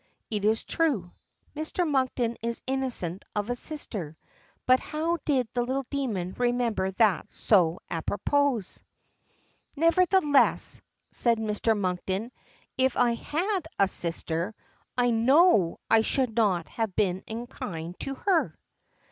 [0.31, 1.11] It is true,
[1.55, 1.87] Mr.
[1.87, 4.17] Monkton is innocent of a sister,
[4.65, 8.79] but how did the little demon remember that so apropos.
[9.77, 11.77] "Nevertheless," said Mr.
[11.79, 12.31] Monkton,
[12.79, 14.55] "if I had had a sister,
[14.97, 18.55] I know I should not have been unkind to her."